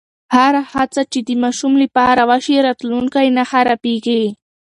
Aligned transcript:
هره 0.35 0.61
هڅه 0.73 1.01
چې 1.11 1.19
د 1.27 1.29
ماشوم 1.43 1.73
لپاره 1.83 2.21
وشي، 2.31 2.55
راتلونکی 2.67 3.27
نه 3.37 3.43
خرابېږي. 3.51 4.23